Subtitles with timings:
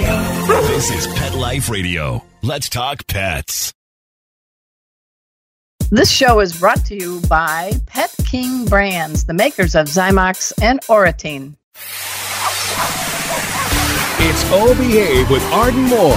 [0.00, 2.24] This is Pet Life Radio.
[2.40, 3.74] Let's talk pets.
[5.90, 10.80] This show is brought to you by Pet King Brands, the makers of Zymox and
[10.88, 11.54] Oratene.
[14.22, 16.16] It's O Behave with Arden Moore,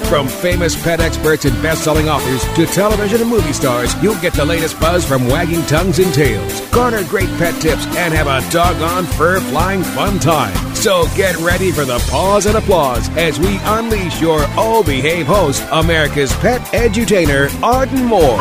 [0.11, 4.43] From famous pet experts and best-selling authors to television and movie stars, you'll get the
[4.43, 6.59] latest buzz from wagging tongues and tails.
[6.67, 10.53] Garner great pet tips and have a doggone fur-flying fun time.
[10.75, 15.63] So get ready for the pause and applause as we unleash your O Behave host,
[15.71, 18.35] America's pet edutainer, Arden Moore.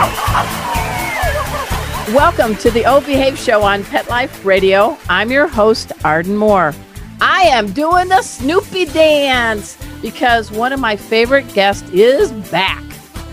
[2.13, 4.99] Welcome to the O Behave Show on Pet Life Radio.
[5.09, 6.75] I'm your host, Arden Moore.
[7.21, 12.83] I am doing the Snoopy dance because one of my favorite guests is back.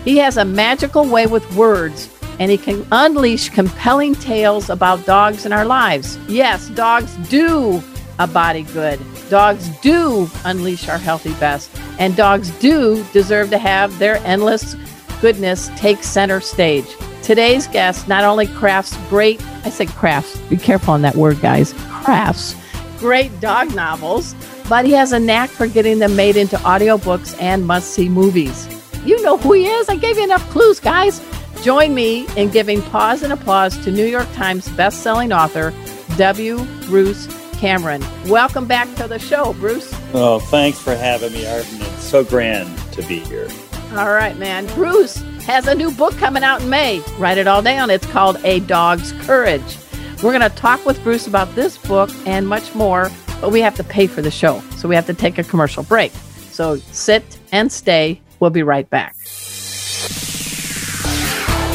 [0.04, 5.44] He has a magical way with words and he can unleash compelling tales about dogs
[5.44, 6.18] in our lives.
[6.28, 7.82] Yes, dogs do
[8.18, 9.00] a body good.
[9.28, 14.74] Dogs do unleash our healthy best, and dogs do deserve to have their endless
[15.20, 16.86] goodness take center stage.
[17.22, 21.74] Today's guest not only crafts great, I said crafts, be careful on that word, guys,
[21.90, 22.54] crafts
[22.98, 24.34] great dog novels,
[24.68, 28.68] but he has a knack for getting them made into audiobooks and must see movies.
[29.04, 29.88] You know who he is.
[29.88, 31.22] I gave you enough clues, guys.
[31.62, 35.72] Join me in giving pause and applause to New York Times best-selling author
[36.16, 36.64] W.
[36.86, 38.04] Bruce Cameron.
[38.26, 39.92] Welcome back to the show, Bruce.
[40.14, 41.80] Oh, thanks for having me, Arden.
[41.80, 43.48] It's so grand to be here.
[43.92, 44.66] All right, man.
[44.74, 45.16] Bruce
[45.46, 47.02] has a new book coming out in May.
[47.18, 47.90] Write it all down.
[47.90, 49.78] It's called A Dog's Courage.
[50.22, 53.10] We're going to talk with Bruce about this book and much more,
[53.40, 54.60] but we have to pay for the show.
[54.76, 56.12] So we have to take a commercial break.
[56.50, 58.20] So sit and stay.
[58.40, 59.16] We'll be right back.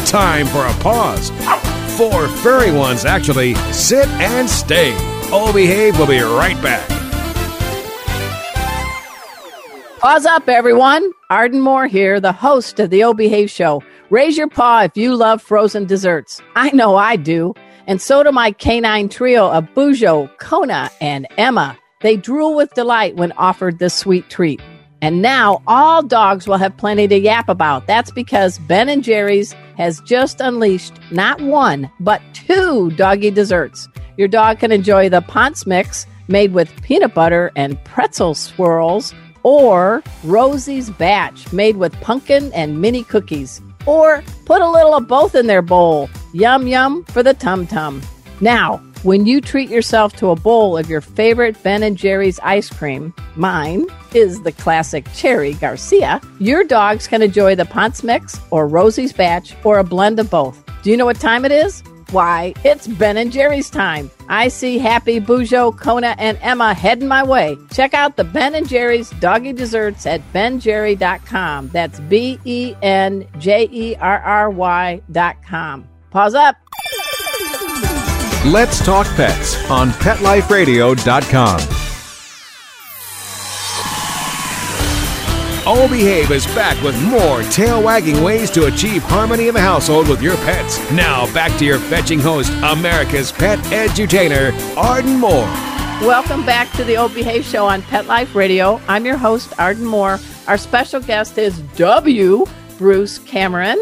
[0.05, 1.31] Time for a pause.
[1.97, 3.55] Four furry ones, actually.
[3.71, 4.93] Sit and stay.
[5.31, 6.87] O Behave We'll be right back.
[9.99, 11.11] Pause up, everyone.
[11.29, 13.81] Arden Moore here, the host of the O Behave Show.
[14.09, 16.41] Raise your paw if you love frozen desserts.
[16.55, 17.53] I know I do.
[17.87, 21.77] And so do my canine trio of Bujo, Kona, and Emma.
[22.01, 24.61] They drool with delight when offered this sweet treat.
[25.01, 27.87] And now all dogs will have plenty to yap about.
[27.87, 33.89] That's because Ben and Jerry's has just unleashed not one, but two doggy desserts.
[34.17, 40.01] Your dog can enjoy the Pontch's Mix made with peanut butter and pretzel swirls, or
[40.23, 43.61] Rosie's Batch made with pumpkin and mini cookies.
[43.85, 46.09] Or put a little of both in their bowl.
[46.33, 48.01] Yum yum for the tum tum.
[48.41, 52.69] Now, when you treat yourself to a bowl of your favorite Ben and Jerry's ice
[52.69, 53.85] cream, mine
[54.15, 59.53] is the classic Cherry Garcia, your dogs can enjoy the Pontch's Mix or Rosie's Batch
[59.63, 60.63] or a blend of both.
[60.81, 61.83] Do you know what time it is?
[62.09, 64.09] Why, it's Ben and Jerry's time.
[64.27, 67.57] I see Happy, Bujo, Kona, and Emma heading my way.
[67.71, 71.69] Check out the Ben and Jerry's doggy desserts at benjerry.com.
[71.69, 75.89] That's B E N J E R R Y.com.
[76.13, 76.57] Pause up.
[78.45, 81.59] Let's talk pets on PetLifeRadio.com.
[85.65, 90.07] O Behave is back with more tail wagging ways to achieve harmony in the household
[90.07, 90.77] with your pets.
[90.91, 95.47] Now, back to your fetching host, America's pet edutainer, Arden Moore.
[96.01, 98.79] Welcome back to the O Behave Show on Pet Life Radio.
[98.87, 100.19] I'm your host, Arden Moore.
[100.47, 102.45] Our special guest is W.
[102.77, 103.81] Bruce Cameron,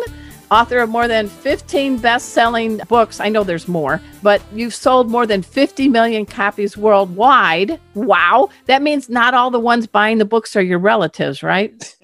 [0.51, 3.19] author of more than 15 best selling books.
[3.19, 7.79] I know there's more, but you've sold more than 50 million copies worldwide.
[7.95, 8.50] Wow.
[8.66, 11.95] That means not all the ones buying the books are your relatives, right?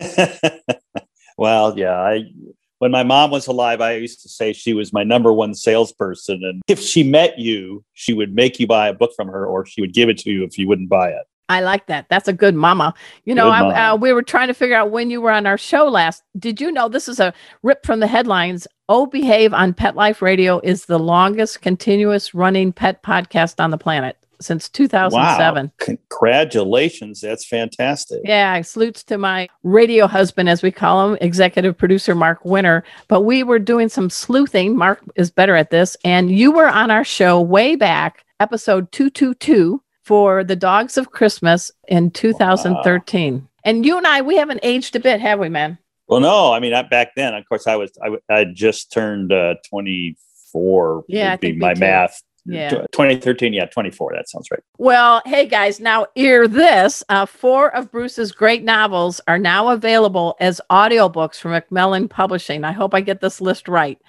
[1.38, 2.32] well, yeah, I
[2.80, 6.44] when my mom was alive, I used to say she was my number one salesperson.
[6.44, 9.66] And if she met you, she would make you buy a book from her or
[9.66, 11.26] she would give it to you if you wouldn't buy it.
[11.50, 12.08] I like that.
[12.10, 12.94] That's a good mama.
[13.24, 15.58] You know, I, uh, we were trying to figure out when you were on our
[15.58, 16.24] show last.
[16.38, 17.34] Did you know this is a
[17.64, 18.68] rip from the headlines?
[18.90, 23.78] Oh, Behave on Pet Life Radio is the longest continuous running pet podcast on the
[23.78, 25.66] planet since 2007.
[25.66, 25.72] Wow.
[25.80, 27.22] Congratulations.
[27.22, 28.22] That's fantastic.
[28.24, 32.84] Yeah, salutes to my radio husband, as we call him, executive producer Mark Winter.
[33.08, 34.76] But we were doing some sleuthing.
[34.76, 35.98] Mark is better at this.
[36.04, 41.70] And you were on our show way back, episode 222 for the Dogs of Christmas
[41.90, 43.34] in 2013.
[43.36, 43.42] Wow.
[43.66, 45.78] And you and I, we haven't aged a bit, have we, man?
[46.08, 46.54] Well, no.
[46.54, 51.04] I mean, back then, of course, I was I, I just turned uh, 24.
[51.10, 52.70] Yeah, would be my math Yeah.
[52.70, 54.14] 2013, yeah, 24.
[54.16, 54.62] That sounds right.
[54.78, 57.04] Well, hey guys, now ear this.
[57.10, 62.64] Uh, four of Bruce's great novels are now available as audiobooks from Macmillan Publishing.
[62.64, 64.00] I hope I get this list right.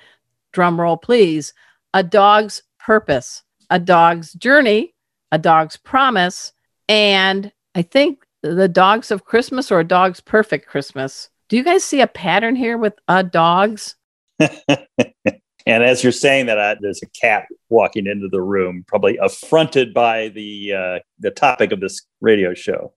[0.52, 1.52] Drum roll, please.
[1.92, 4.94] A Dog's Purpose, A Dog's Journey,
[5.32, 6.52] A Dog's Promise,
[6.88, 11.30] and I think The Dogs of Christmas or A Dog's Perfect Christmas.
[11.48, 13.96] Do you guys see a pattern here with uh, dogs?
[15.68, 19.92] And as you're saying that, I, there's a cat walking into the room, probably affronted
[19.92, 22.94] by the uh, the topic of this radio show.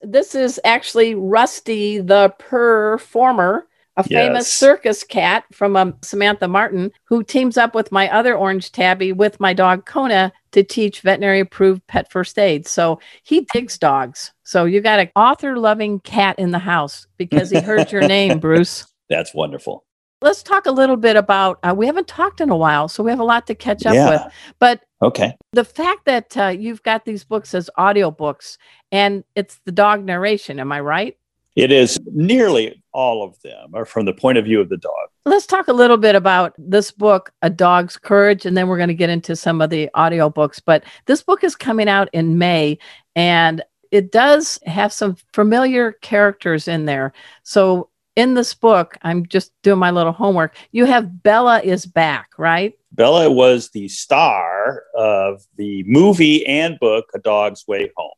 [0.00, 3.66] This is actually Rusty the Performer,
[4.00, 4.54] a famous Yes.
[4.54, 9.38] circus cat from um, Samantha Martin, who teams up with my other orange tabby with
[9.40, 12.66] my dog Kona to teach veterinary approved pet first aid.
[12.66, 14.32] So he digs dogs.
[14.44, 18.38] So you got an author loving cat in the house because he heard your name,
[18.40, 18.86] Bruce.
[19.08, 19.84] That's wonderful.
[20.22, 21.58] Let's talk a little bit about.
[21.62, 23.94] Uh, we haven't talked in a while, so we have a lot to catch up
[23.94, 24.24] Yeah.
[24.24, 24.32] with.
[24.58, 25.34] But Okay.
[25.52, 28.58] the fact that uh, you've got these books as audiobooks
[28.92, 31.16] and it's the dog narration, am I right?
[31.56, 35.08] It is nearly all of them are from the point of view of the dog.
[35.24, 38.88] Let's talk a little bit about this book, A Dog's Courage, and then we're going
[38.88, 40.60] to get into some of the audiobooks.
[40.64, 42.78] But this book is coming out in May
[43.14, 47.12] and it does have some familiar characters in there.
[47.42, 50.54] So in this book, I'm just doing my little homework.
[50.72, 52.74] You have Bella is back, right?
[52.92, 58.10] Bella was the star of the movie and book A Dog's Way Home,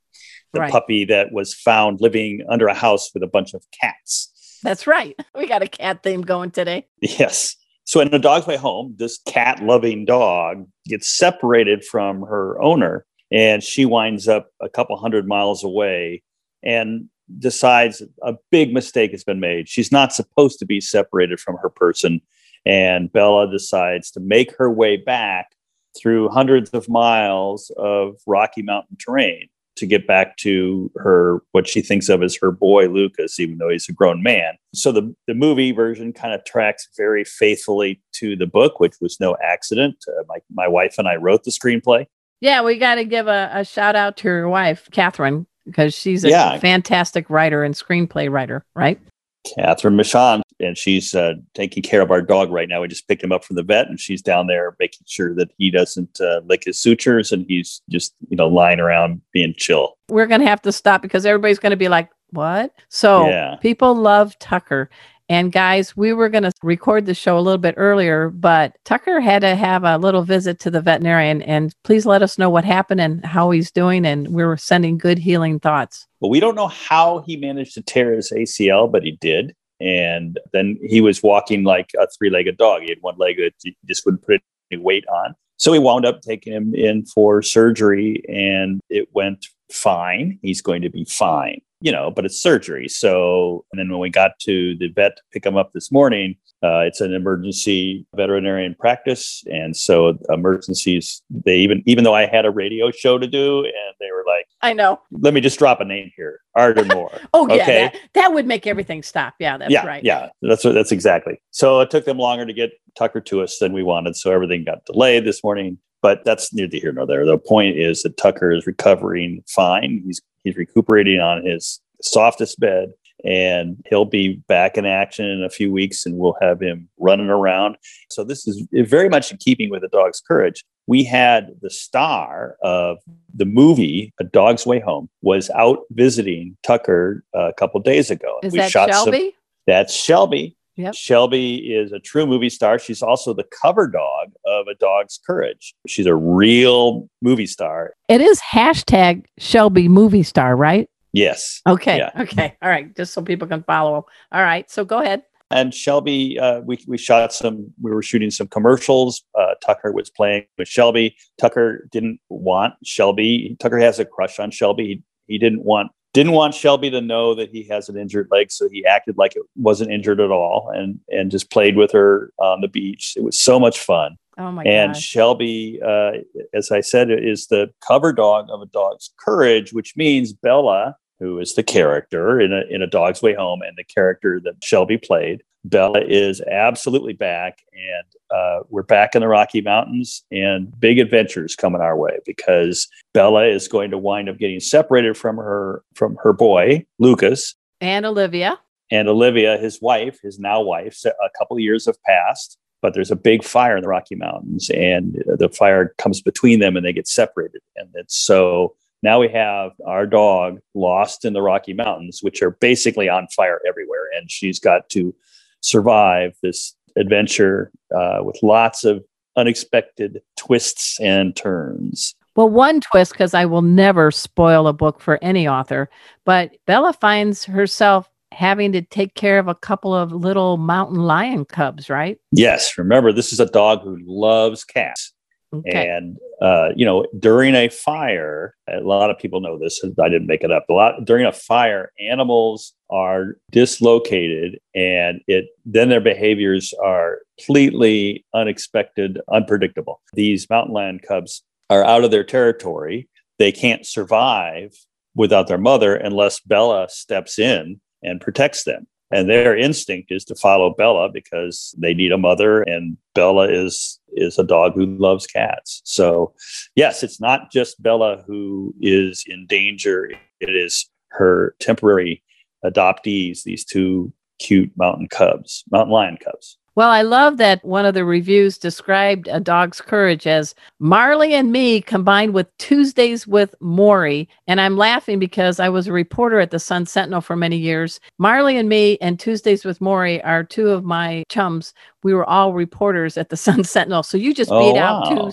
[0.53, 0.73] the Right.
[0.73, 4.32] puppy that was found living under a house with a bunch of cats.
[4.63, 5.19] That's right.
[5.35, 6.87] We got a cat theme going today.
[7.01, 7.57] Yes.
[7.85, 13.05] So in A Dog's Way Home, this cat loving dog gets separated from her owner
[13.33, 16.23] and she winds up a couple hundred miles away
[16.63, 19.69] and decides a big mistake has been made.
[19.69, 22.21] She's not supposed to be separated from her person.
[22.65, 25.57] And Bella decides to make her way back
[26.01, 29.49] through hundreds of miles of Rocky Mountain terrain
[29.83, 33.69] to get back to her what she thinks of as her boy Lucas, even though
[33.69, 34.55] he's a grown man.
[34.75, 39.19] So the the movie version kind of tracks very faithfully to the book, which was
[39.21, 39.97] no accident.
[40.09, 42.07] Uh, my my wife and I wrote the screenplay.
[42.41, 46.25] Yeah, we got to give a, a shout out to your wife, Cathryn, because she's
[46.25, 46.59] a Yeah.
[46.59, 48.99] fantastic writer and screenplay writer, right?
[49.47, 52.81] Cathryn Michon, and she's uh, taking care of our dog right now.
[52.81, 55.51] We just picked him up from the vet, and she's down there making sure that
[55.59, 59.97] he doesn't uh, lick his sutures, and he's just you know lying around being chill.
[60.09, 62.73] We're going to have to stop because everybody's going to be like, what?
[62.89, 63.57] So Yeah.
[63.61, 64.91] people love Tucker.
[65.29, 69.21] And guys, we were going to record the show a little bit earlier, but Tucker
[69.21, 71.43] had to have a little visit to the veterinarian.
[71.43, 74.05] And please let us know what happened and how he's doing.
[74.05, 76.07] And we were sending good healing thoughts.
[76.21, 79.55] Well, we don't know how he managed to tear his ACL, but he did.
[79.81, 82.83] And then he was walking like a three legged dog.
[82.83, 84.41] He had one leg that just wouldn't put
[84.71, 85.35] any weight on.
[85.57, 90.39] So we wound up taking him in for surgery and it went fine.
[90.43, 92.89] He's going to be fine, you know, but it's surgery.
[92.89, 96.37] So, and then when we got to the vet to pick him up this morning,
[96.63, 99.43] uh, it's an emergency veterinarian practice.
[99.47, 103.95] And so emergencies, they even, even though I had a radio show to do and
[103.99, 105.01] they were like, I know.
[105.11, 107.11] let me just drop a name here, Arden Moore.
[107.35, 107.67] Oh, yeah.
[107.67, 109.35] That, that would make everything stop.
[109.39, 110.05] Yeah, that's yeah, right.
[110.05, 111.41] yeah, that's what that's exactly.
[111.51, 114.65] So it took them longer to get Tucker to us than we wanted, so everything
[114.65, 115.79] got delayed this morning.
[116.03, 117.25] But that's neither here nor there.
[117.25, 120.03] The point is that Tucker is recovering fine.
[120.05, 122.91] He's he's recuperating on his softest bed,
[123.25, 127.29] and he'll be back in action in a few weeks, and we'll have him running
[127.31, 127.77] around.
[128.11, 130.65] So this is very much in keeping with the dog's courage.
[130.89, 132.99] We had the star of
[133.33, 138.41] the movie A Dog's Way Home was out visiting Tucker a couple days ago.
[138.43, 139.33] Is We that shot some- Shelby?
[139.69, 140.57] that's Shelby.
[140.77, 140.95] Yep.
[140.95, 142.79] Shelby is a true movie star.
[142.79, 145.75] She's also the cover dog of A Dog's Courage.
[145.87, 147.95] She's a real movie star.
[148.09, 150.89] It is hashtag Shelby movie star, right?
[151.13, 151.61] Yes.
[151.69, 151.99] Okay.
[151.99, 152.11] Yeah.
[152.23, 152.57] Okay.
[152.63, 152.95] All right.
[152.97, 154.07] Just so people can follow.
[154.33, 154.71] All right.
[154.71, 155.25] So go ahead.
[155.51, 159.23] And Shelby, uh, we, we shot some, we were shooting some commercials.
[159.39, 161.15] Uh, Tucker was playing with Shelby.
[161.39, 163.55] Tucker didn't want Shelby.
[163.61, 164.87] Tucker has a crush on Shelby.
[164.87, 165.03] He,
[165.35, 168.69] he didn't want didn't want Shelby to know that he has an injured leg, so
[168.69, 172.61] he acted like it wasn't injured at all, and and just played with her on
[172.61, 173.15] the beach.
[173.17, 174.17] It was so much fun.
[174.39, 174.71] Oh my god.
[174.71, 175.03] and gosh.
[175.03, 176.13] Shelby, uh,
[176.55, 181.39] as I said, is the cover dog of a dog's courage, which means Bella, who
[181.39, 184.99] is the character in a in a dog's way home, and the character that Shelby
[184.99, 185.43] played.
[185.65, 191.55] Bella is absolutely back, and uh, we're back in the Rocky Mountains, and big adventures
[191.55, 196.17] coming our way because Bella is going to wind up getting separated from her from
[196.23, 198.59] her boy Lucas, And Olivia.
[198.91, 200.95] and Olivia, his wife, his now wife.
[200.95, 204.17] so A couple of years have passed, but there's a big fire in the Rocky
[204.17, 207.61] Mountains, and the fire comes between them, and they get separated.
[207.77, 212.51] And it's so now we have our dog lost in the Rocky Mountains, which are
[212.51, 215.15] basically on fire everywhere, and she's got to
[215.63, 219.03] survive this adventure uh, with lots of
[219.37, 222.15] unexpected twists and turns.
[222.35, 225.91] Well, one twist, because I will never spoil a book for any author,
[226.25, 231.45] but Bella finds herself having to take care of a couple of little mountain lion
[231.45, 232.19] cubs, right?
[232.33, 232.79] Yes.
[232.79, 235.13] Remember, this is a dog who loves cats.
[235.53, 235.89] Okay.
[235.89, 239.81] And uh, you know, during a fire, a lot of people know this.
[240.03, 240.65] I didn't make it up.
[240.69, 248.25] A lot during a fire, animals are dislocated, and it then their behaviors are completely
[248.35, 250.01] unexpected, unpredictable.
[250.15, 253.09] These mountain lion cubs are out of their territory.
[253.39, 254.75] They can't survive
[255.15, 258.87] without their mother unless Bella steps in and protects them.
[259.13, 264.01] And their instinct is to follow Bella because they need a mother, and Bella is
[264.15, 265.83] is a dog who loves cats.
[265.85, 266.35] So,
[266.75, 272.23] yes, it's not just Bella who is in danger; it is her temporary
[272.65, 276.59] adoptees, these two cute mountain cubs, mountain lion cubs.
[276.75, 281.53] Well, I love that one of the reviews described a dog's courage as Marley and
[281.53, 284.27] me combined with Tuesdays with Morrie.
[284.47, 288.01] And I'm laughing because I was a reporter at the Sun Sentinel for many years.
[288.19, 291.75] Marley and me and Tuesdays with Morrie are two of my chums.
[292.05, 294.03] We were all reporters at the Sun Sentinel.
[294.03, 295.03] So you just oh, beat wow.
[295.03, 295.33] out two,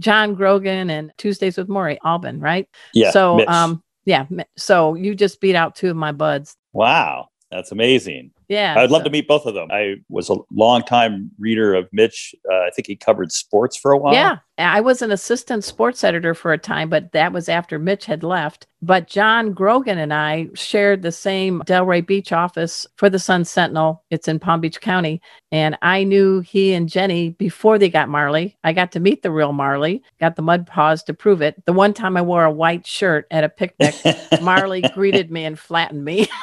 [0.00, 2.66] John Grogan and Tuesdays with Morrie, Albom, right?
[2.94, 3.10] Yeah.
[3.10, 3.48] So, Mitch.
[3.48, 4.24] um, yeah.
[4.56, 6.56] So you just beat out two of my buds.
[6.72, 7.28] Wow.
[7.50, 8.30] That's amazing.
[8.48, 8.74] Yeah.
[8.78, 9.04] I'd love so.
[9.04, 9.68] to meet both of them.
[9.70, 12.34] I was a long time reader of Mitch.
[12.50, 14.14] Uh, I think he covered sports for a while.
[14.14, 14.38] Yeah.
[14.56, 18.24] I was an assistant sports editor for a time, but that was after Mitch had
[18.24, 18.66] left.
[18.82, 24.02] But John Grogan and I shared the same Delray Beach office for the Sun Sentinel.
[24.10, 25.20] It's in Palm Beach County.
[25.52, 28.56] And I knew he and Jenny before they got Marley.
[28.64, 31.64] I got to meet the real Marley, got the mud paws to prove it.
[31.66, 33.94] The one time I wore a white shirt at a picnic,
[34.42, 36.28] Marley greeted me and flattened me.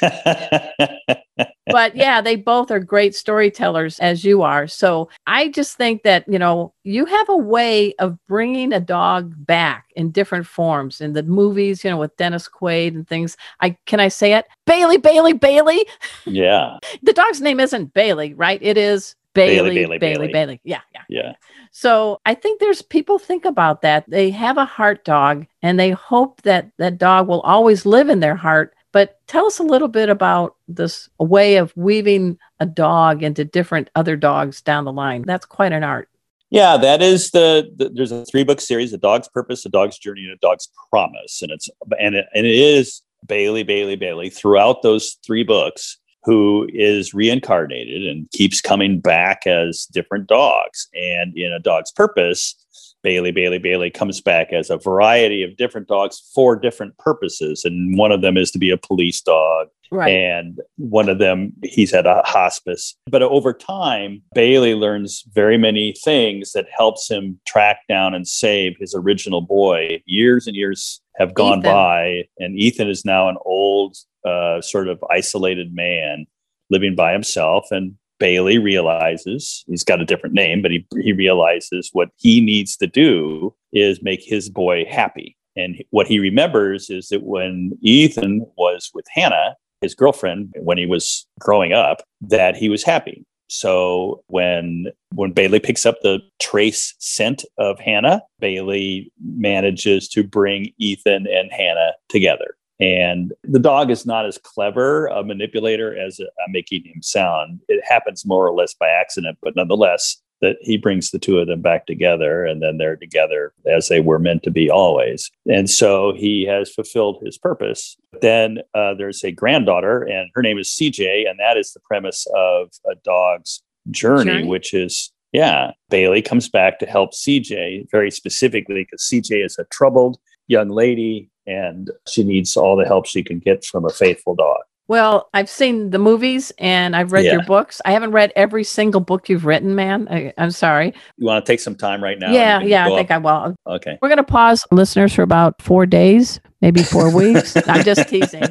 [1.66, 4.66] but yeah, they both are great storytellers as you are.
[4.66, 9.34] So I just think that, you know, you have a way of bringing a dog
[9.46, 13.36] back in different forms in the movies, you know, with Dennis Quaid and things.
[13.60, 14.46] I can I say it?
[14.66, 15.86] Bailey, Bailey, Bailey.
[16.24, 16.78] Yeah.
[17.02, 18.60] the dog's name isn't Bailey, right?
[18.62, 20.32] It is Bailey, Bailey, Bailey, Bailey, Bailey.
[20.32, 20.60] Bailey.
[20.64, 21.02] Yeah, yeah.
[21.08, 21.32] Yeah.
[21.70, 24.08] So I think there's people think about that.
[24.08, 28.20] They have a heart dog and they hope that that dog will always live in
[28.20, 33.22] their heart but tell us a little bit about this way of weaving a dog
[33.22, 35.22] into different other dogs down the line.
[35.22, 36.08] That's quite an art.
[36.50, 39.98] Yeah, that is the, the there's a three book series: a dog's purpose, a dog's
[39.98, 41.42] journey, and a dog's promise.
[41.42, 46.68] And it's and it, and it is Bailey, Bailey, Bailey throughout those three books, who
[46.72, 50.88] is reincarnated and keeps coming back as different dogs.
[50.92, 52.56] And in a dog's purpose,
[53.02, 57.64] Bailey, Bailey, Bailey comes back as a variety of different dogs for different purposes.
[57.64, 59.68] And one of them is to be a police dog.
[59.90, 60.10] Right.
[60.10, 62.94] And one of them, he's at a hospice.
[63.10, 68.76] But over time, Bailey learns very many things that helps him track down and save
[68.78, 70.02] his original boy.
[70.04, 71.72] Years and years have gone Ethan.
[71.72, 76.26] by, and Ethan is now an old, uh, sort of isolated man
[76.68, 77.68] living by himself.
[77.70, 82.76] And Bailey realizes he's got a different name, but he, he realizes what he needs
[82.76, 85.36] to do is make his boy happy.
[85.56, 90.86] And what he remembers is that when Ethan was with Hannah, his girlfriend, when he
[90.86, 93.24] was growing up, that he was happy.
[93.48, 100.72] So when when Bailey picks up the trace scent of Hannah, Bailey manages to bring
[100.78, 102.57] Ethan and Hannah together.
[102.80, 107.60] And the dog is not as clever a manipulator as I'm making him sound.
[107.68, 111.48] It happens more or less by accident, but nonetheless, that he brings the two of
[111.48, 115.30] them back together and then they're together as they were meant to be always.
[115.46, 117.96] And so he has fulfilled his purpose.
[118.20, 122.26] Then uh, there's a granddaughter, and her name is CJ, and that is the premise
[122.36, 124.46] of a dog's journey, journey?
[124.46, 129.64] which is yeah, Bailey comes back to help CJ very specifically because CJ is a
[129.64, 134.34] troubled young lady and she needs all the help she can get from a faithful
[134.34, 134.60] dog.
[134.88, 137.32] Well, I've seen the movies and I've read yeah.
[137.32, 137.82] your books.
[137.84, 140.08] I haven't read every single book you've written, man.
[140.10, 140.94] I, am sorry.
[141.18, 142.32] You want to take some time right now?
[142.32, 143.54] Yeah, yeah, I think I will.
[143.66, 143.98] Okay.
[144.00, 147.54] We're going to pause listeners for about four days, maybe four weeks.
[147.68, 148.44] I'm just teasing.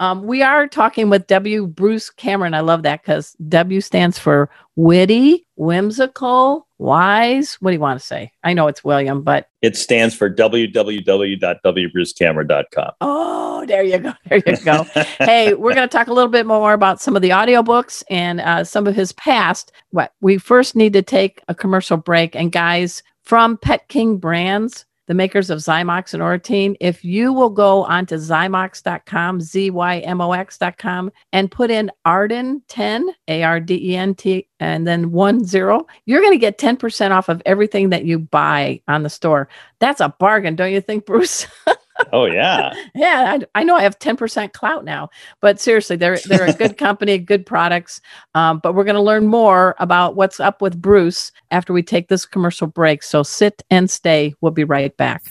[0.00, 1.66] Um, we are talking with W.
[1.66, 2.54] Bruce Cameron.
[2.54, 7.54] I love that because W stands for witty, whimsical, Wise.
[7.60, 8.32] What do you want to say?
[8.42, 12.90] I know it's William, but It stands for www.wbrucecameron.com.
[13.00, 14.12] oh, there you go.
[14.28, 14.82] There you go.
[15.18, 18.40] hey, we're going to talk a little bit more about some of the audiobooks and
[18.40, 19.70] uh, some of his past.
[19.90, 22.34] What we first need to take a commercial break.
[22.34, 27.50] And guys, from Pet King Brands, the makers of Zymox and Oratene, if you will
[27.50, 33.60] go onto Zymox.com, Z Y M O X.com, and put in Arden 10, A R
[33.60, 37.42] D E N T, and then one zero, you're going to get 10% off of
[37.46, 39.48] everything that you buy on the store.
[39.80, 41.46] That's a bargain, don't you think, Bruce?
[42.12, 42.72] Oh, yeah.
[42.94, 46.76] yeah, I, I know I have 10% clout now, but seriously, they're, they're a good
[46.78, 48.00] company, good products.
[48.34, 52.08] Um, but we're going to learn more about what's up with Bruce after we take
[52.08, 53.02] this commercial break.
[53.02, 54.34] So sit and stay.
[54.40, 55.24] We'll be right back.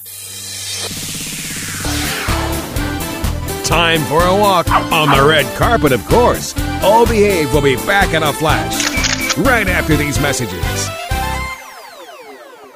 [3.66, 6.54] Time for a walk on the red carpet, of course.
[6.84, 11.01] All Behave will be back in a flash right after these messages.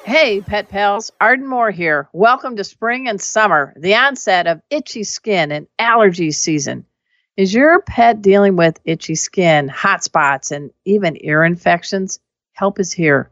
[0.06, 2.10] Hey, pet pals, Arden Moore here.
[2.14, 6.86] Welcome to spring and summer, the onset of itchy skin and allergy season.
[7.38, 12.20] Is your pet dealing with itchy skin, hot spots, and even ear infections?
[12.54, 13.32] Help is here.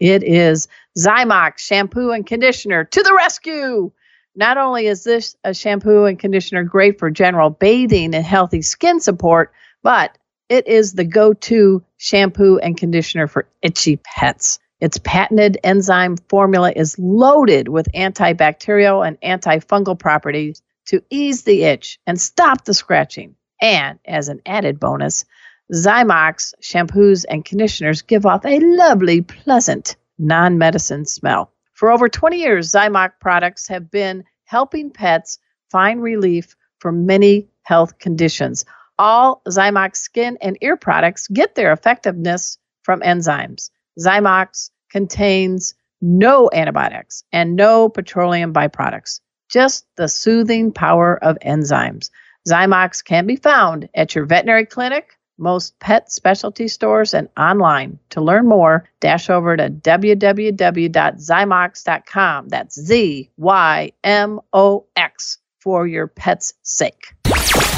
[0.00, 0.66] It is
[0.98, 3.92] Zymox shampoo and conditioner to the rescue.
[4.34, 8.98] Not only is this a shampoo and conditioner great for general bathing and healthy skin
[8.98, 9.52] support,
[9.84, 14.58] but it is the go to shampoo and conditioner for itchy pets.
[14.80, 21.98] Its patented enzyme formula is loaded with antibacterial and antifungal properties to ease the itch
[22.06, 23.34] and stop the scratching.
[23.60, 25.24] And as an added bonus,
[25.72, 31.52] Zymox shampoos and conditioners give off a lovely, pleasant, non medicine smell.
[31.72, 35.38] For over 20 years, Zymox products have been helping pets
[35.70, 38.64] find relief for many health conditions.
[38.98, 43.70] All Zymox skin and ear products get their effectiveness from enzymes.
[43.98, 52.10] Zymox contains no antibiotics and no petroleum byproducts, just the soothing power of enzymes.
[52.48, 57.98] Zymox can be found at your veterinary clinic, most pet specialty stores, and online.
[58.10, 62.48] To learn more, dash over to www.zymox.com.
[62.48, 67.14] That's Z Y M O X for your pet's sake.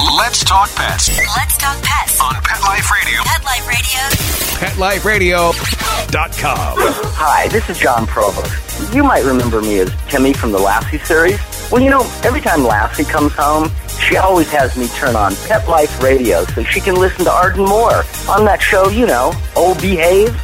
[0.01, 2.19] Let's talk pets Let's talk pets.
[2.21, 3.21] on Pet Life Radio.
[3.23, 5.51] Pet Life Radio.
[5.51, 6.75] PetLifeRadio.com.
[7.17, 8.95] Hi, this is John Provost.
[8.95, 11.39] You might remember me as Timmy from the Lassie series.
[11.71, 13.71] Well, you know, every time Lassie comes home,
[14.01, 17.67] she always has me turn on Pet Life Radio so she can listen to Arden
[17.67, 20.35] Moore on that show, you know, Oh Behave.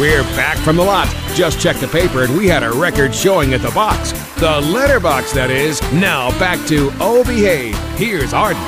[0.00, 1.06] We're back from the lot.
[1.34, 4.12] Just checked the paper and we had a record showing at the box.
[4.40, 5.82] The letterbox, that is.
[5.92, 7.76] Now back to Oh Behave.
[7.98, 8.62] Here's Arden.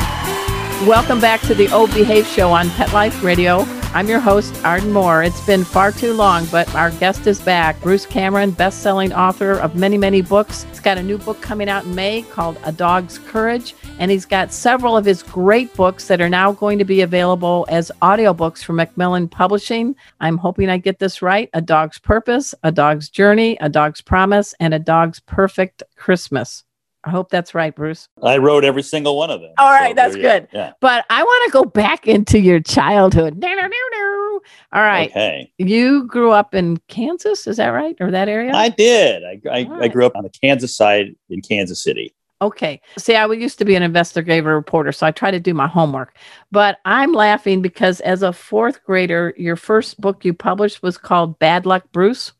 [0.86, 3.64] Welcome back to the O Behave Show on Pet Life Radio.
[3.94, 5.22] I'm your host, Arden Moore.
[5.22, 7.80] It's been far too long, but our guest is back.
[7.80, 10.64] Bruce Cameron, best selling author of many, many books.
[10.64, 14.26] He's got a new book coming out in May called A Dog's Courage, and he's
[14.26, 18.64] got several of his great books that are now going to be available as audiobooks
[18.64, 19.94] from Macmillan Publishing.
[20.18, 24.56] I'm hoping I get this right A Dog's Purpose, A Dog's Journey, A Dog's Promise,
[24.58, 26.64] and A Dog's Perfect Christmas.
[27.06, 28.08] I hope that's right, Bruce.
[28.22, 29.52] I wrote every single one of them.
[29.58, 30.48] All right, that's good.
[30.52, 30.72] Yeah.
[30.80, 33.36] But I want to go back into your childhood.
[33.38, 34.40] No, no, no, no.
[34.72, 35.10] All right.
[35.10, 35.52] Okay.
[35.58, 37.96] You grew up in Kansas, is that right?
[38.00, 38.52] Or that area?
[38.52, 39.22] I did.
[39.22, 42.14] I, I, All I grew up on the Kansas side in Kansas City.
[42.42, 42.80] okay.
[42.98, 46.16] See, I used to be an investigative reporter, so I try to do my homework.
[46.50, 51.38] But I'm laughing because as a fourth grader, your first book you published was called
[51.38, 52.32] Bad Luck Bruce.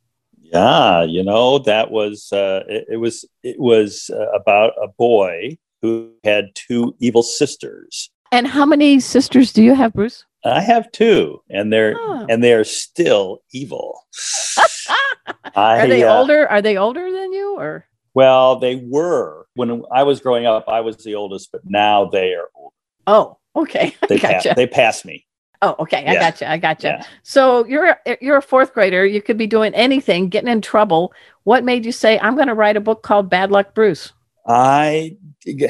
[0.53, 5.59] Yeah, you know that was uh, it, it was it was uh, about a boy
[5.83, 8.11] who had two evil sisters.
[8.33, 10.25] And how many sisters do you have, Bruce?
[10.45, 12.27] I have two, and they're Oh.
[12.29, 14.01] and they are still evil.
[15.57, 16.49] I, Are they uh, older?
[16.49, 20.69] Are they older than you or Well, they were when I was growing up.
[20.69, 22.73] I was the oldest, but now they are old.
[23.07, 23.95] Oh, okay.
[24.09, 24.51] They gotcha.
[24.51, 25.27] pa- they passed me.
[25.65, 26.05] Oh, okay.
[26.07, 26.21] I Yeah.
[26.21, 26.51] gotcha.
[26.51, 26.87] I gotcha.
[26.89, 27.05] Yeah.
[27.23, 29.07] So you're you're a fourth grader.
[29.07, 31.15] You could be doing anything, getting in trouble.
[31.45, 34.13] What made you say, "I'm going to write a book called Bad Luck Bruce"?
[34.47, 35.17] I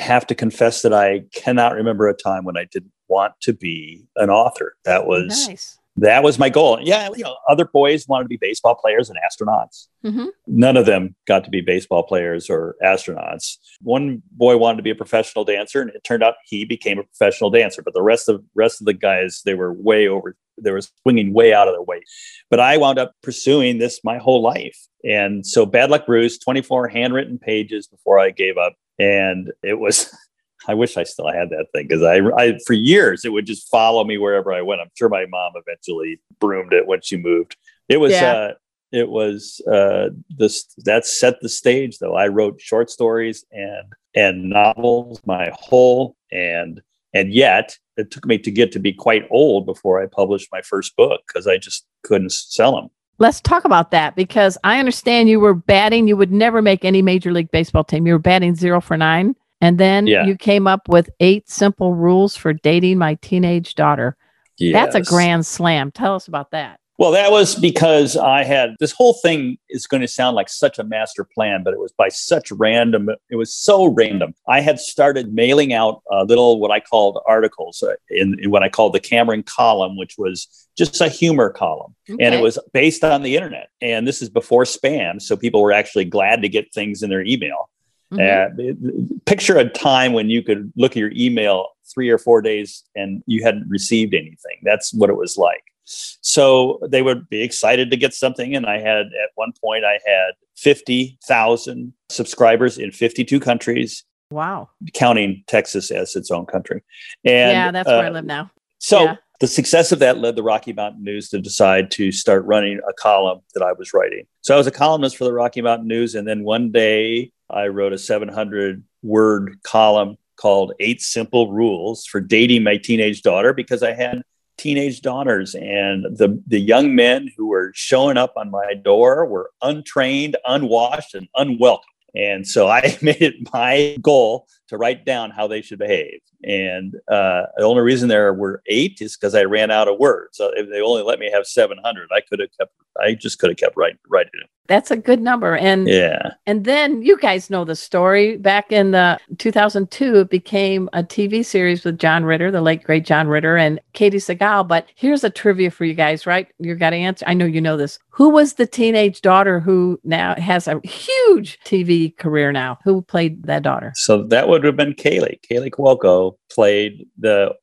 [0.00, 4.04] have to confess that I cannot remember a time when I didn't want to be
[4.16, 4.74] an author.
[4.84, 5.78] That was nice.
[5.96, 6.78] That was my goal.
[6.82, 9.86] Yeah, you know, other boys wanted to be baseball players and astronauts.
[10.02, 13.56] hmm None of them got to be baseball players or astronauts.
[13.80, 17.04] One boy wanted to be a professional dancer, and it turned out he became a
[17.04, 17.82] professional dancer.
[17.82, 20.36] But the rest of rest of the guys, they were way over.
[20.60, 22.04] They were swinging way out of their weight.
[22.50, 26.62] But I wound up pursuing this my whole life, and so Bad Luck Bruce, twenty
[26.62, 30.12] four handwritten pages before I gave up, and it was.
[30.66, 33.68] I wish I still had that thing because I, I, for years, it would just
[33.68, 34.80] follow me wherever I went.
[34.80, 37.56] I'm sure my mom eventually broomed it when she moved.
[37.88, 38.32] It was, yeah.
[38.32, 38.52] uh,
[38.92, 42.14] it was uh, this that set the stage though.
[42.14, 46.80] I wrote short stories and and novels my whole and
[47.12, 50.62] and yet it took me to get to be quite old before I published my
[50.62, 52.88] first book because I just couldn't sell them.
[53.18, 56.08] Let's talk about that because I understand you were batting.
[56.08, 58.06] You would never make any major league baseball team.
[58.06, 59.34] You were batting zero for nine.
[59.64, 60.26] And then yeah.
[60.26, 64.14] you came up with eight simple rules for dating my teenage daughter.
[64.58, 64.74] Yes.
[64.74, 65.90] That's a grand slam.
[65.90, 66.80] Tell us about that.
[66.98, 70.78] Well, that was because I had this whole thing is going to sound like such
[70.78, 73.08] a master plan, but it was by such random.
[73.30, 74.34] It was so random.
[74.46, 78.62] I had started mailing out uh, little what I called articles uh, in, in, what
[78.62, 82.22] I called the Cameron column, which was just a humor column, okay.
[82.22, 83.70] and it was based on the internet.
[83.80, 87.22] And this is before spam, so people were actually glad to get things in their
[87.22, 87.70] email.
[88.12, 89.08] Mm-hmm.
[89.10, 92.84] Uh, picture a time when you could look at your email three or four days
[92.94, 94.58] and you hadn't received anything.
[94.62, 95.62] That's what it was like.
[95.84, 98.56] So they would be excited to get something.
[98.56, 104.04] And I had, at one point, I had 50,000 subscribers in 52 countries.
[104.30, 104.70] Wow.
[104.94, 106.82] Counting Texas as its own country.
[107.24, 108.50] And yeah, that's uh, where I uh, live now.
[108.78, 109.16] So yeah.
[109.40, 112.92] the success of that led the Rocky Mountain News to decide to start running a
[112.94, 114.26] column that I was writing.
[114.40, 116.14] So I was a columnist for the Rocky Mountain News.
[116.14, 122.20] And then one day I wrote a 700 word column called Eight Simple Rules for
[122.20, 124.22] Dating My Teenage Daughter because I had
[124.56, 129.50] teenage daughters and the the young men who were showing up on my door were
[129.62, 131.84] untrained unwashed and unwelcome.
[132.14, 136.94] And so i made it my goal to write down how they should behave and
[137.08, 140.50] uh, the only reason there were eight is because i ran out of words so
[140.54, 143.58] if they only let me have 700 i could have kept i just could have
[143.58, 145.56] kept writing writing it that's a good number.
[145.56, 146.30] And yeah.
[146.46, 148.36] And then you guys know the story.
[148.38, 153.04] Back in the 2002, it became a TV series with John Ritter, the late great
[153.04, 154.66] John Ritter, and Katey Sagal.
[154.66, 156.48] But here's a trivia for you guys, right?
[156.58, 157.24] You got to answer.
[157.28, 157.98] I know you know this.
[158.08, 162.78] Who was the teenage daughter who now has a huge TV career now?
[162.84, 163.92] Who played that daughter?
[163.96, 165.38] So that would have been Kaley.
[165.48, 167.54] Kaley Cuoco played the.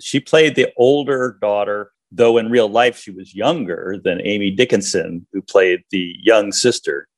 [0.00, 5.26] She played the older daughter though in real life she was younger than Amy Dickinson,
[5.32, 7.08] who played the young sister.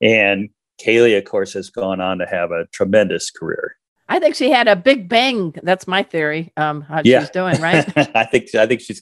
[0.00, 0.50] And
[0.80, 3.76] Kaley, of course, has gone on to have a tremendous career.
[4.10, 5.54] I think she had a big bang.
[5.62, 6.52] That's my theory.
[6.56, 7.20] Um, how yeah.
[7.20, 7.86] she's doing, right?
[8.16, 9.00] I think I think she's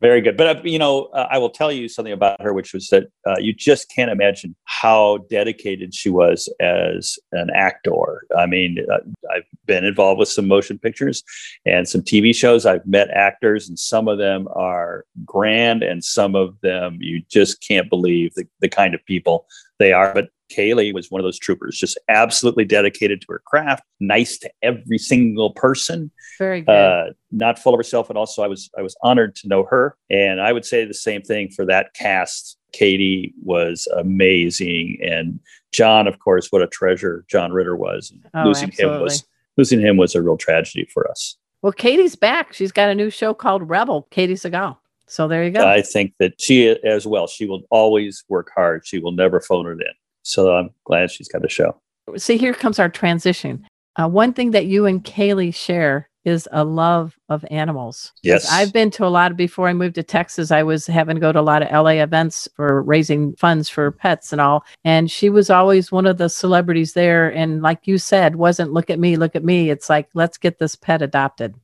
[0.00, 0.38] very good.
[0.38, 3.08] But uh, you know, uh, I will tell you something about her, which was that
[3.26, 8.24] uh, you just can't imagine how dedicated she was as an actor.
[8.38, 11.22] I mean, uh, I've been involved with some motion pictures
[11.66, 12.64] and some TV shows.
[12.64, 17.60] I've met actors, and some of them are grand, and some of them you just
[17.60, 19.46] can't believe the, the kind of people
[19.78, 20.14] they are.
[20.14, 24.50] But Kaley was one of those troopers, just absolutely dedicated to her craft, nice to
[24.62, 26.10] every single person.
[26.38, 26.70] Very good.
[26.70, 29.96] Uh, not full of herself, and also I was I was honored to know her.
[30.10, 32.56] And I would say the same thing for that cast.
[32.74, 35.40] Katey was amazing, and
[35.72, 38.12] John, of course, what a treasure John Ritter was.
[38.34, 38.96] Oh, losing absolutely.
[38.96, 41.36] him was losing him was a real tragedy for us.
[41.62, 42.52] Well, Katey's back.
[42.52, 44.06] She's got a new show called Rebel.
[44.10, 44.76] Katey Sagal.
[45.06, 45.66] So there you go.
[45.66, 47.26] I think that she as well.
[47.26, 48.86] She will always work hard.
[48.86, 49.94] She will never phone it in.
[50.28, 51.76] So I'm glad she's got a show.
[52.16, 53.66] See, here comes our transition.
[53.96, 58.12] Uh, one thing that you and Kaley share is a love of animals.
[58.22, 58.46] Yes.
[58.52, 61.20] I've been to a lot of, before I moved to Texas, I was having to
[61.20, 64.64] go to a lot of LA events for raising funds for pets and all.
[64.84, 67.30] And she was always one of the celebrities there.
[67.30, 69.70] And like you said, wasn't look at me, look at me.
[69.70, 71.54] It's like, let's get this pet adopted.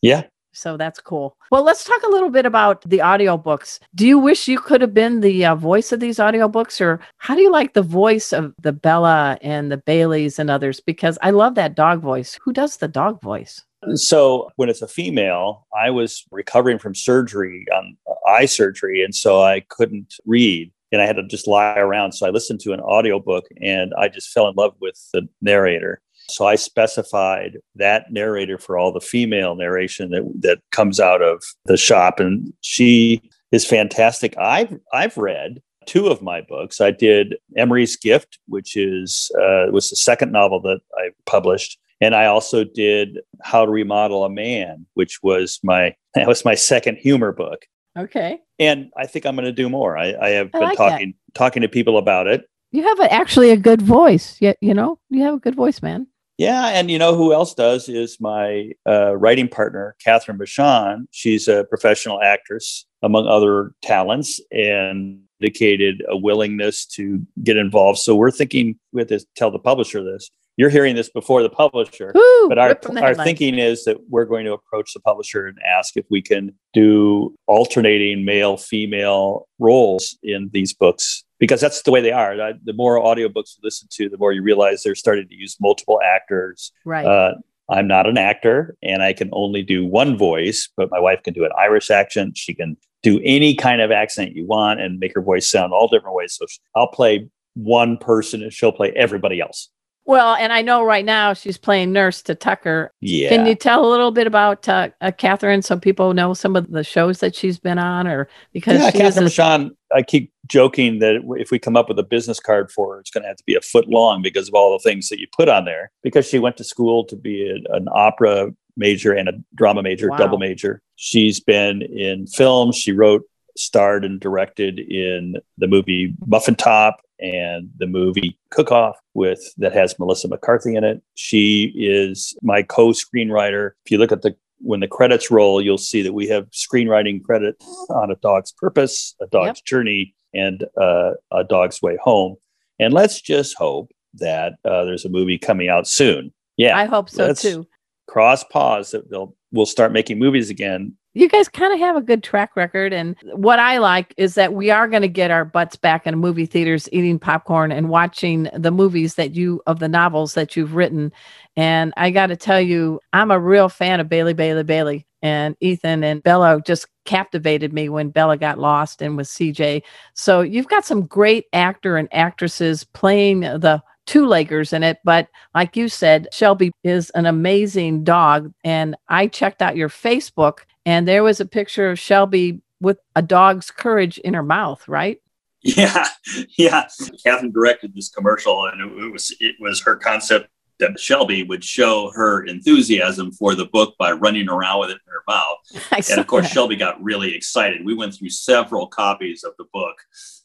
[0.00, 0.24] Yeah.
[0.52, 1.36] So that's cool.
[1.50, 3.80] Well, let's talk a little bit about the audiobooks.
[3.94, 7.34] Do you wish you could have been the uh, voice of these audiobooks or how
[7.34, 11.30] do you like the voice of the Bella and the Baileys and others because I
[11.30, 12.38] love that dog voice.
[12.44, 13.62] Who does the dog voice?
[13.94, 19.12] So, when it's a female, I was recovering from surgery on uh, eye surgery and
[19.12, 22.12] so I couldn't read and I had to just lie around.
[22.12, 26.00] So I listened to an audiobook and I just fell in love with the narrator.
[26.32, 31.42] So I specified that narrator for all the female narration that that comes out of
[31.66, 34.36] the shop, and she is fantastic.
[34.38, 36.80] I've I've read two of my books.
[36.80, 42.14] I did Emory's Gift, which is uh, was the second novel that I published, and
[42.14, 46.96] I also did How to Remodel a Man, which was my that was my second
[46.96, 47.66] humor book.
[47.98, 48.40] Okay.
[48.58, 49.98] And I think I'm going to do more.
[49.98, 51.34] I, I have I been like talking that.
[51.34, 52.48] talking to people about it.
[52.70, 54.36] You have a, actually a good voice.
[54.40, 56.06] Yet you know you have a good voice, man.
[56.38, 61.06] Yeah, and you know who else does is my uh, writing partner, Cathryn Michon.
[61.10, 67.98] She's a professional actress, among other talents, and indicated a willingness to get involved.
[67.98, 70.30] So we're thinking we have to tell the publisher this.
[70.56, 72.12] you're hearing this before the publisher.
[72.48, 75.46] But our rip from the our thinking is that we're going to approach the publisher
[75.46, 81.82] and ask if we can do alternating male female roles in these books because that's
[81.82, 82.40] the way they are.
[82.40, 85.56] Uh, The more audiobooks you listen to, the more you realize they're starting to use
[85.60, 86.70] multiple actors.
[86.84, 87.04] Right.
[87.04, 87.34] Uh,
[87.68, 91.34] I'm not an actor and I can only do one voice, but my wife can
[91.34, 92.36] do an Irish accent.
[92.36, 95.88] She can do any kind of accent you want and make her voice sound all
[95.88, 96.32] different ways.
[96.38, 99.68] So I'll play one person and she'll play everybody else.
[100.04, 102.92] Well, and I know right now she's playing nurse to Tucker.
[103.00, 103.28] Yeah.
[103.28, 106.70] Can you tell a little bit about uh, uh, Cathryn so people know some of
[106.70, 110.32] the shows that she's been on, or because yeah, she Cathryn a- Michon, I keep
[110.48, 113.28] joking that if we come up with a business card for her, it's going to
[113.28, 115.64] have to be a foot long because of all the things that you put on
[115.66, 115.92] there.
[116.02, 120.08] Because she went to school to be a- an opera major and a drama major,
[120.08, 120.16] Wow.
[120.16, 120.82] double major.
[120.96, 122.74] She's been in films.
[122.76, 123.22] She wrote,
[123.56, 129.72] starred, and directed in the movie Muffin Top and the movie Cook Off with that
[129.72, 131.00] has Melissa McCarthy in it.
[131.14, 133.70] She is my co-screenwriter.
[133.84, 137.22] If you look at the when the credits roll, you'll see that we have screenwriting
[137.24, 137.56] credit
[137.90, 142.36] on A Dog's Purpose, A Dog's Journey, and uh, A Dog's Way Home.
[142.78, 146.32] And let's just hope that uh, there's a movie coming out soon.
[146.56, 147.66] Yeah, I hope so too.
[148.06, 150.96] cross paws that they'll we'll start making movies again.
[151.14, 152.94] You guys kind of have a good track record.
[152.94, 156.18] And what I like is that we are going to get our butts back in
[156.18, 160.74] movie theaters, eating popcorn and watching the movies that you, of the novels that you've
[160.74, 161.12] written.
[161.54, 165.06] And I got to tell you, I'm a real fan of Bailey, Bailey, Bailey.
[165.24, 169.82] And Ethan and Bella just captivated me when Bella got lost and with CJ.
[170.14, 174.98] So you've got some great actor and actresses playing the two leggers in it.
[175.04, 178.52] But like you said, Shelby is an amazing dog.
[178.64, 183.22] And I checked out your Facebook and there was a picture of Shelby with a
[183.22, 185.20] dog's courage in her mouth, right?
[185.62, 186.06] Yeah,
[186.58, 186.88] yeah.
[187.24, 190.48] Cathryn directed this commercial, and it, it was it was her concept
[190.80, 195.12] that Shelby would show her enthusiasm for the book by running around with it in
[195.12, 195.86] her mouth.
[195.92, 196.52] I And of course, that.
[196.52, 197.84] Shelby got really excited.
[197.84, 199.96] We went through several copies of the book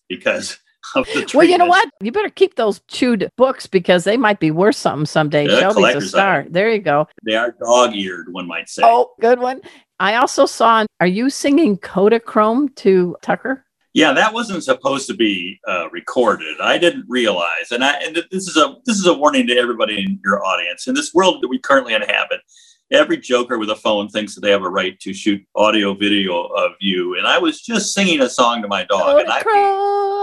[0.08, 0.60] because.
[1.34, 1.90] Well, you know what?
[2.02, 5.48] You better keep those chewed books because they might be worth something someday.
[5.48, 6.40] Shelby's a star.
[6.40, 6.52] item.
[6.54, 7.08] There you go.
[7.26, 8.84] They are dog-eared, one might say.
[8.86, 9.62] Oh, good one.
[10.00, 10.86] I also saw.
[11.00, 13.66] Are you singing Kodachrome to Tucker?
[13.94, 16.58] Yeah, that wasn't supposed to be uh, recorded.
[16.62, 20.00] I didn't realize, and I and this is a this is a warning to everybody
[20.00, 20.88] in your audience.
[20.88, 22.42] In this world that we currently inhabit,
[22.92, 26.44] every joker with a phone thinks that they have a right to shoot audio video
[26.44, 27.18] of you.
[27.18, 30.17] And I was just singing a song to my dog, and I Kodachrome.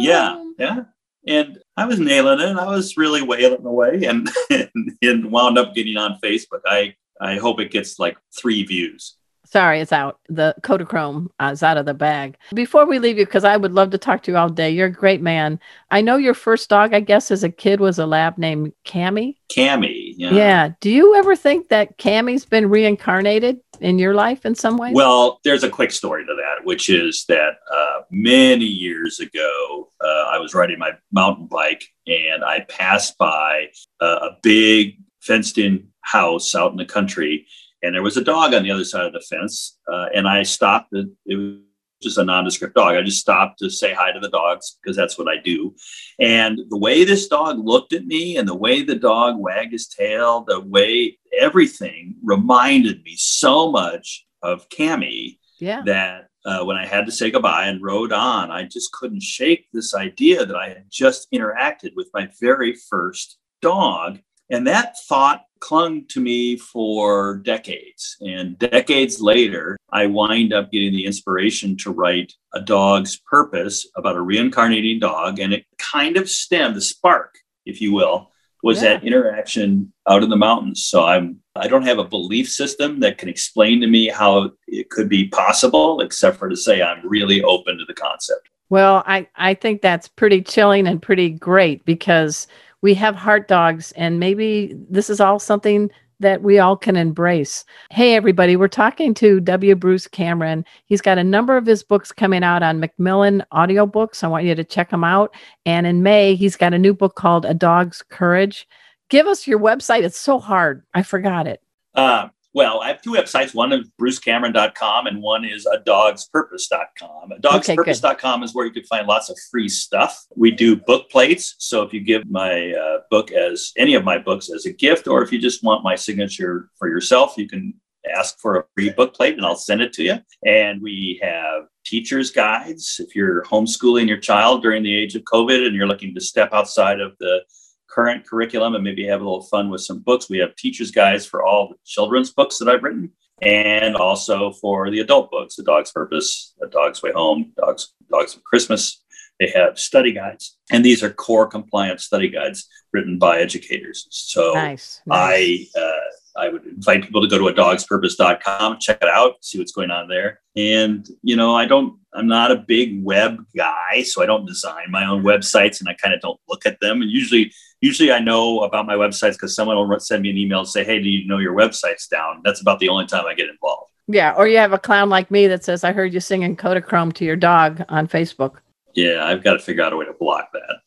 [0.00, 0.82] Yeah um, yeah,
[1.26, 2.56] and I was nailing it.
[2.56, 6.60] I was really wailing away, and, and and wound up getting on Facebook.
[6.66, 9.16] I I hope it gets like three views.
[9.52, 10.20] Sorry, it's out.
[10.28, 12.36] The Kodachrome uh, is out of the bag.
[12.54, 14.70] Before we leave you, because I would love to talk to you all day.
[14.70, 15.58] You're a great man.
[15.90, 19.36] I know your first dog, I guess, as a kid was a lab named Cammy.
[19.50, 20.30] Cammy, yeah.
[20.30, 20.72] Yeah.
[20.80, 24.92] Do you ever think that Cammy's been reincarnated in your life in some way?
[24.92, 30.26] Well, there's a quick story to that, which is that uh, many years ago, uh,
[30.30, 33.66] I was riding my mountain bike and I passed by
[34.00, 37.46] uh, a big fenced in house out in the country.
[37.82, 39.78] And there was a dog on the other side of the fence.
[39.90, 40.88] Uh, and I stopped.
[40.92, 41.56] It, it was
[42.02, 42.96] just a nondescript dog.
[42.96, 45.74] I just stopped to say hi to the dogs because that's what I do.
[46.18, 49.88] And the way this dog looked at me and the way the dog wagged his
[49.88, 55.82] tail, the way everything reminded me so much of Cammy yeah.
[55.84, 59.66] that uh, when I had to say goodbye and rode on, I just couldn't shake
[59.72, 64.20] this idea that I had just interacted with my very first dog.
[64.50, 68.16] And that thought clung to me for decades.
[68.20, 74.16] And decades later, I wind up getting the inspiration to write A Dog's Purpose about
[74.16, 75.38] a reincarnating dog.
[75.38, 77.34] And it kind of stemmed, the spark,
[77.66, 78.30] if you will,
[78.62, 78.94] was Yeah.
[78.94, 80.84] that interaction out in the mountains.
[80.84, 84.88] So I'm I don't have a belief system that can explain to me how it
[84.88, 88.48] could be possible, except for to say I'm really open to the concept.
[88.70, 92.46] Well, I, I think that's pretty chilling and pretty great because
[92.82, 95.90] we have heart dogs, and maybe this is all something
[96.20, 97.64] that we all can embrace.
[97.90, 99.74] Hey, everybody, we're talking to W.
[99.74, 100.64] Bruce Cameron.
[100.84, 104.22] He's got a number of his books coming out on Macmillan audiobooks.
[104.22, 105.34] I want you to check them out.
[105.64, 108.68] And in May, he's got a new book called A Dog's Courage.
[109.08, 110.02] Give us your website.
[110.04, 110.84] It's so hard.
[110.94, 111.62] I forgot it.
[111.94, 113.54] Uh, well, I have two websites.
[113.54, 117.32] One is brucecameron.com and one is a dogspurpose.com.
[117.40, 120.26] Dogspurpose.com is where you can find lots of free stuff.
[120.36, 121.54] We do book plates.
[121.58, 125.06] So if you give my uh, book as any of my books as a gift,
[125.06, 127.74] or if you just want my signature for yourself, you can
[128.16, 130.18] ask for a free book plate and I'll send it to you.
[130.44, 132.96] And we have teacher's guides.
[132.98, 136.52] If you're homeschooling your child during the age of COVID and you're looking to step
[136.52, 137.42] outside of the
[137.90, 140.30] current curriculum and maybe have a little fun with some books.
[140.30, 144.90] We have teachers' guides for all the children's books that I've written and also for
[144.90, 149.02] the adult books, The Dog's Purpose, The Dog's Way Home, Dogs, Dogs of Christmas.
[149.38, 154.06] They have study guides, and these are core compliance study guides written by educators.
[154.10, 155.70] So nice, nice.
[155.74, 159.58] I uh, I would invite people to go to a dogspurpose.com, check it out, see
[159.58, 160.40] what's going on there.
[160.56, 164.90] And, you know, I don't, I'm not a big web guy, so I don't design
[164.90, 167.02] my own websites and I kind of don't look at them.
[167.02, 170.60] And usually, usually I know about my websites because someone will send me an email
[170.60, 172.42] and say, Hey, do you know your website's down?
[172.44, 173.92] That's about the only time I get involved.
[174.08, 174.34] Yeah.
[174.36, 177.24] Or you have a clown like me that says, I heard you singing Kodachrome to
[177.24, 178.56] your dog on Facebook.
[178.94, 179.24] Yeah.
[179.24, 180.80] I've got to figure out a way to block that.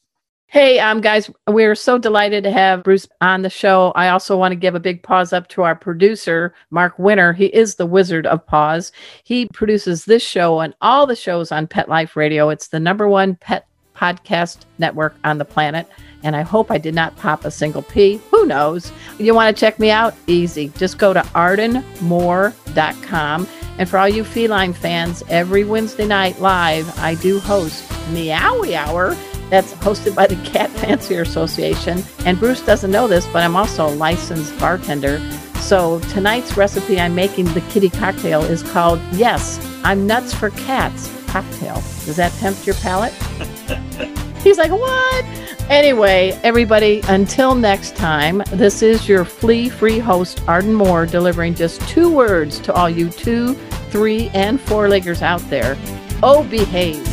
[0.54, 3.92] Hey, um, guys, we're so delighted to have Bruce on the show.
[3.96, 7.34] I also want to give a big paws up to our producer, Mark Winter.
[7.34, 8.92] He is the Wizard of paws.
[9.24, 12.50] He produces this show and all the shows on Pet Life Radio.
[12.50, 15.88] It's the number one pet podcast network on the planet.
[16.22, 18.22] And I hope I did not pop a single P.
[18.30, 18.92] Who knows?
[19.18, 20.14] You want to check me out?
[20.28, 20.68] Easy.
[20.78, 23.48] Just go to ardenmoore.com.
[23.80, 29.18] And for all you feline fans, every Wednesday night live, I do host Meowie Hour
[29.54, 32.02] that's hosted by the Cat Fancier Association.
[32.26, 35.20] And Bruce doesn't know this, but I'm also a licensed bartender.
[35.58, 41.08] So tonight's recipe I'm making, the kitty cocktail, is called Yes, I'm Nuts for Cats
[41.28, 41.76] cocktail.
[41.76, 43.14] Does that tempt your palate?
[44.42, 45.26] He's like, what?
[45.70, 51.80] Anyway, everybody, until next time, this is your flea free host, Arden Moore, delivering just
[51.88, 53.54] two words to all you two,
[53.92, 55.78] three, and four leggers out there.
[56.24, 57.13] Oh, behave